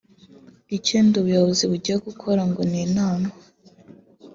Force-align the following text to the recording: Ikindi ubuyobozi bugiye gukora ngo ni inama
Ikindi 0.77 1.13
ubuyobozi 1.17 1.63
bugiye 1.71 1.97
gukora 2.07 2.41
ngo 2.49 2.61
ni 2.69 2.77
inama 2.85 3.27